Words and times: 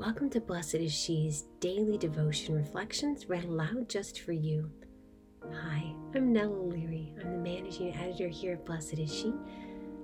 Welcome 0.00 0.30
to 0.30 0.40
Blessed 0.40 0.76
is 0.76 0.94
She's 0.94 1.44
daily 1.60 1.98
devotion 1.98 2.54
reflections 2.54 3.28
read 3.28 3.44
aloud 3.44 3.86
just 3.90 4.22
for 4.22 4.32
you. 4.32 4.70
Hi, 5.52 5.94
I'm 6.14 6.32
Nell 6.32 6.54
O'Leary. 6.54 7.12
I'm 7.20 7.32
the 7.32 7.36
managing 7.36 7.94
editor 7.94 8.28
here 8.28 8.54
at 8.54 8.64
Blessed 8.64 8.98
is 8.98 9.14
She. 9.14 9.34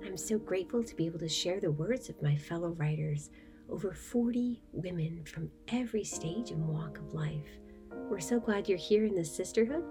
I'm 0.05 0.15
so 0.15 0.37
grateful 0.37 0.83
to 0.83 0.95
be 0.95 1.07
able 1.07 1.17
to 1.17 1.27
share 1.27 1.59
the 1.59 1.71
words 1.71 2.09
of 2.09 2.21
my 2.21 2.37
fellow 2.37 2.75
writers, 2.77 3.31
over 3.71 3.91
40 3.91 4.61
women 4.71 5.23
from 5.25 5.49
every 5.69 6.03
stage 6.03 6.51
and 6.51 6.67
walk 6.67 6.99
of 6.99 7.15
life. 7.15 7.49
We're 7.91 8.19
so 8.19 8.39
glad 8.39 8.69
you're 8.69 8.77
here 8.77 9.05
in 9.05 9.15
this 9.15 9.35
sisterhood. 9.35 9.83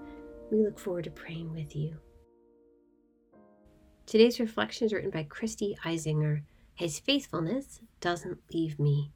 We 0.53 0.63
look 0.63 0.79
forward 0.79 1.05
to 1.05 1.11
praying 1.11 1.53
with 1.53 1.75
you. 1.75 1.97
Today's 4.07 4.39
reflection 4.39 4.87
is 4.87 4.93
written 4.93 5.11
by 5.11 5.25
Christy 5.25 5.77
Eisinger. 5.85 6.43
His 6.75 7.01
faithfulness 7.01 7.81
doesn't 8.01 8.39
leave 8.53 8.79
me. 8.79 9.11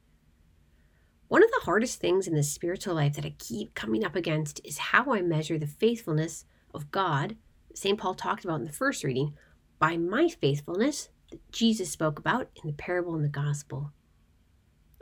One 1.31 1.45
of 1.45 1.51
the 1.51 1.63
hardest 1.63 2.01
things 2.01 2.27
in 2.27 2.35
the 2.35 2.43
spiritual 2.43 2.95
life 2.95 3.13
that 3.13 3.23
I 3.23 3.33
keep 3.39 3.73
coming 3.73 4.03
up 4.03 4.17
against 4.17 4.59
is 4.65 4.77
how 4.77 5.13
I 5.13 5.21
measure 5.21 5.57
the 5.57 5.65
faithfulness 5.65 6.43
of 6.73 6.91
God, 6.91 7.37
St. 7.73 7.97
Paul 7.97 8.15
talked 8.15 8.43
about 8.43 8.59
in 8.59 8.65
the 8.65 8.73
first 8.73 9.01
reading, 9.05 9.37
by 9.79 9.95
my 9.95 10.27
faithfulness 10.27 11.07
that 11.29 11.39
Jesus 11.49 11.89
spoke 11.89 12.19
about 12.19 12.49
in 12.61 12.67
the 12.67 12.73
parable 12.73 13.15
in 13.15 13.21
the 13.21 13.29
gospel. 13.29 13.93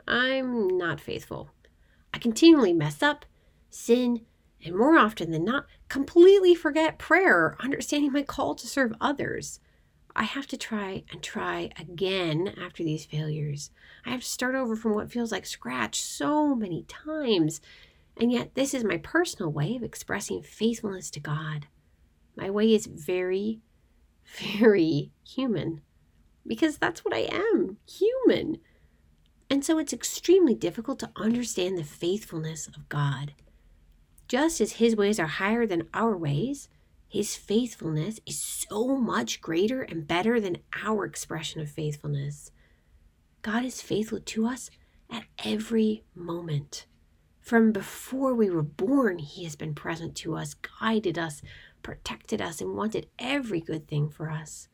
I'm 0.06 0.68
not 0.68 1.00
faithful. 1.00 1.50
I 2.14 2.18
continually 2.18 2.74
mess 2.74 3.02
up, 3.02 3.26
sin, 3.68 4.20
and 4.64 4.76
more 4.76 4.96
often 4.96 5.32
than 5.32 5.44
not, 5.44 5.66
completely 5.88 6.54
forget 6.54 6.96
prayer 6.96 7.38
or 7.38 7.56
understanding 7.58 8.12
my 8.12 8.22
call 8.22 8.54
to 8.54 8.68
serve 8.68 8.92
others. 9.00 9.58
I 10.14 10.24
have 10.24 10.46
to 10.48 10.56
try 10.56 11.04
and 11.10 11.22
try 11.22 11.70
again 11.78 12.54
after 12.60 12.82
these 12.82 13.04
failures. 13.04 13.70
I 14.04 14.10
have 14.10 14.20
to 14.20 14.26
start 14.26 14.54
over 14.54 14.76
from 14.76 14.94
what 14.94 15.10
feels 15.10 15.32
like 15.32 15.46
scratch 15.46 16.02
so 16.02 16.54
many 16.54 16.84
times. 16.84 17.60
And 18.16 18.32
yet, 18.32 18.54
this 18.54 18.74
is 18.74 18.84
my 18.84 18.98
personal 18.98 19.50
way 19.50 19.76
of 19.76 19.82
expressing 19.82 20.42
faithfulness 20.42 21.10
to 21.12 21.20
God. 21.20 21.66
My 22.36 22.50
way 22.50 22.74
is 22.74 22.86
very, 22.86 23.60
very 24.38 25.12
human 25.26 25.82
because 26.46 26.78
that's 26.78 27.04
what 27.04 27.14
I 27.14 27.28
am 27.32 27.76
human. 27.88 28.58
And 29.48 29.64
so 29.64 29.78
it's 29.78 29.92
extremely 29.92 30.54
difficult 30.54 30.98
to 31.00 31.10
understand 31.16 31.76
the 31.76 31.84
faithfulness 31.84 32.66
of 32.68 32.88
God. 32.88 33.34
Just 34.28 34.60
as 34.60 34.72
His 34.72 34.94
ways 34.94 35.18
are 35.18 35.26
higher 35.26 35.66
than 35.66 35.88
our 35.92 36.16
ways, 36.16 36.68
his 37.10 37.34
faithfulness 37.34 38.20
is 38.24 38.38
so 38.38 38.96
much 38.96 39.40
greater 39.40 39.82
and 39.82 40.06
better 40.06 40.40
than 40.40 40.58
our 40.84 41.04
expression 41.04 41.60
of 41.60 41.68
faithfulness. 41.68 42.52
God 43.42 43.64
is 43.64 43.82
faithful 43.82 44.20
to 44.20 44.46
us 44.46 44.70
at 45.10 45.24
every 45.44 46.04
moment. 46.14 46.86
From 47.40 47.72
before 47.72 48.32
we 48.32 48.48
were 48.48 48.62
born, 48.62 49.18
He 49.18 49.42
has 49.42 49.56
been 49.56 49.74
present 49.74 50.14
to 50.18 50.36
us, 50.36 50.54
guided 50.54 51.18
us, 51.18 51.42
protected 51.82 52.40
us, 52.40 52.60
and 52.60 52.76
wanted 52.76 53.08
every 53.18 53.60
good 53.60 53.88
thing 53.88 54.08
for 54.08 54.30
us. 54.30 54.68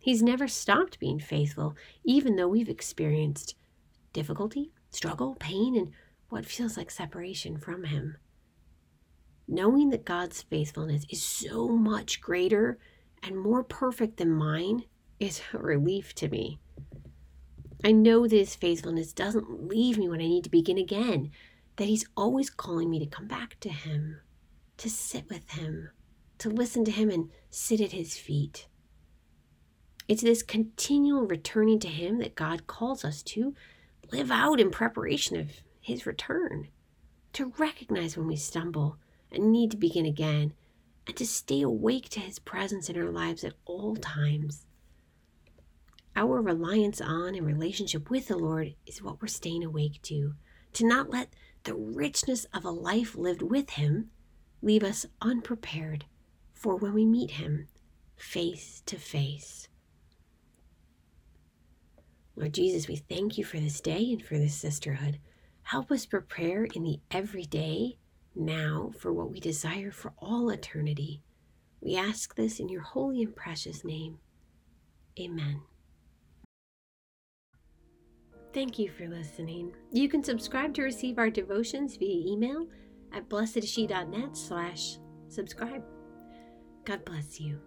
He's 0.00 0.20
never 0.20 0.48
stopped 0.48 0.98
being 0.98 1.20
faithful, 1.20 1.76
even 2.02 2.34
though 2.34 2.48
we've 2.48 2.68
experienced 2.68 3.54
difficulty, 4.12 4.72
struggle, 4.90 5.36
pain, 5.38 5.76
and 5.76 5.92
what 6.28 6.44
feels 6.44 6.76
like 6.76 6.90
separation 6.90 7.56
from 7.56 7.84
Him 7.84 8.16
knowing 9.48 9.88
that 9.90 10.04
God's 10.04 10.42
faithfulness 10.42 11.06
is 11.08 11.22
so 11.22 11.68
much 11.68 12.20
greater 12.20 12.78
and 13.22 13.36
more 13.36 13.64
perfect 13.64 14.18
than 14.18 14.30
mine 14.30 14.84
is 15.18 15.40
a 15.52 15.58
relief 15.58 16.14
to 16.16 16.28
me. 16.28 16.60
I 17.82 17.92
know 17.92 18.26
that 18.26 18.36
His 18.36 18.54
faithfulness 18.54 19.12
doesn't 19.12 19.68
leave 19.68 19.98
me 19.98 20.08
when 20.08 20.20
I 20.20 20.26
need 20.26 20.44
to 20.44 20.50
begin 20.50 20.78
again, 20.78 21.30
that 21.76 21.88
He's 21.88 22.06
always 22.16 22.50
calling 22.50 22.90
me 22.90 22.98
to 22.98 23.06
come 23.06 23.26
back 23.26 23.58
to 23.60 23.70
Him, 23.70 24.20
to 24.76 24.90
sit 24.90 25.28
with 25.30 25.50
Him, 25.50 25.90
to 26.38 26.50
listen 26.50 26.84
to 26.84 26.90
Him 26.90 27.08
and 27.08 27.30
sit 27.50 27.80
at 27.80 27.92
His 27.92 28.18
feet. 28.18 28.68
It's 30.06 30.22
this 30.22 30.42
continual 30.42 31.26
returning 31.26 31.78
to 31.80 31.88
Him 31.88 32.18
that 32.18 32.34
God 32.34 32.66
calls 32.66 33.04
us 33.04 33.22
to 33.24 33.54
live 34.12 34.30
out 34.30 34.60
in 34.60 34.70
preparation 34.70 35.36
of 35.36 35.50
His 35.80 36.06
return, 36.06 36.68
to 37.32 37.52
recognize 37.58 38.16
when 38.16 38.26
we 38.26 38.36
stumble 38.36 38.98
and 39.30 39.52
need 39.52 39.70
to 39.70 39.76
begin 39.76 40.06
again, 40.06 40.52
and 41.06 41.16
to 41.16 41.26
stay 41.26 41.62
awake 41.62 42.08
to 42.10 42.20
His 42.20 42.38
presence 42.38 42.88
in 42.88 42.96
our 42.96 43.10
lives 43.10 43.44
at 43.44 43.54
all 43.64 43.96
times. 43.96 44.66
Our 46.16 46.42
reliance 46.42 47.00
on 47.00 47.34
and 47.34 47.46
relationship 47.46 48.10
with 48.10 48.28
the 48.28 48.36
Lord 48.36 48.74
is 48.86 49.02
what 49.02 49.22
we're 49.22 49.28
staying 49.28 49.64
awake 49.64 50.00
to, 50.02 50.34
to 50.74 50.86
not 50.86 51.10
let 51.10 51.32
the 51.64 51.74
richness 51.74 52.44
of 52.52 52.64
a 52.64 52.70
life 52.70 53.14
lived 53.16 53.42
with 53.42 53.70
Him 53.70 54.10
leave 54.60 54.82
us 54.82 55.06
unprepared 55.22 56.04
for 56.54 56.76
when 56.76 56.92
we 56.92 57.04
meet 57.04 57.32
Him 57.32 57.68
face 58.16 58.82
to 58.86 58.96
face. 58.96 59.68
Lord 62.34 62.54
Jesus, 62.54 62.88
we 62.88 62.96
thank 62.96 63.38
you 63.38 63.44
for 63.44 63.58
this 63.58 63.80
day 63.80 64.12
and 64.12 64.22
for 64.22 64.38
this 64.38 64.54
sisterhood. 64.54 65.18
Help 65.62 65.90
us 65.90 66.06
prepare 66.06 66.64
in 66.64 66.82
the 66.82 67.00
everyday 67.10 67.98
now 68.34 68.92
for 68.98 69.12
what 69.12 69.30
we 69.30 69.40
desire 69.40 69.90
for 69.90 70.12
all 70.18 70.50
eternity. 70.50 71.22
We 71.80 71.96
ask 71.96 72.34
this 72.34 72.60
in 72.60 72.68
your 72.68 72.82
holy 72.82 73.22
and 73.22 73.34
precious 73.34 73.84
name. 73.84 74.18
Amen. 75.18 75.62
Thank 78.52 78.78
you 78.78 78.90
for 78.90 79.06
listening. 79.06 79.72
You 79.92 80.08
can 80.08 80.24
subscribe 80.24 80.74
to 80.74 80.82
receive 80.82 81.18
our 81.18 81.30
devotions 81.30 81.96
via 81.96 82.32
email 82.32 82.66
at 83.12 83.28
blessedshe.net 83.28 84.36
slash 84.36 84.98
subscribe. 85.28 85.84
God 86.84 87.04
bless 87.04 87.38
you. 87.38 87.60